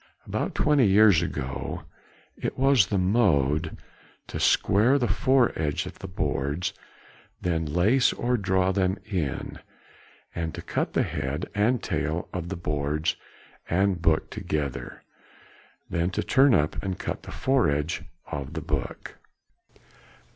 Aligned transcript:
About 0.25 0.55
twenty 0.55 0.87
years 0.87 1.21
ago 1.21 1.83
it 2.35 2.57
was 2.57 2.87
the 2.87 2.97
mode 2.97 3.77
to 4.25 4.39
square 4.39 4.97
the 4.97 5.07
foredge 5.07 5.85
of 5.85 5.99
the 5.99 6.07
boards, 6.07 6.73
then 7.39 7.67
lace 7.67 8.11
or 8.11 8.35
draw 8.35 8.71
them 8.71 8.97
in, 9.05 9.59
and 10.33 10.55
to 10.55 10.63
cut 10.63 10.93
the 10.93 11.03
head 11.03 11.45
and 11.53 11.83
tail 11.83 12.27
of 12.33 12.49
the 12.49 12.55
boards 12.57 13.15
and 13.69 14.01
book 14.01 14.31
together, 14.31 15.03
then 15.87 16.09
to 16.09 16.23
turn 16.23 16.55
up 16.55 16.81
and 16.81 16.97
cut 16.97 17.21
the 17.21 17.31
foredge 17.31 18.01
of 18.25 18.53
the 18.53 18.61
book. 18.61 19.19